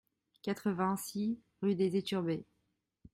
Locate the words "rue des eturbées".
1.61-2.47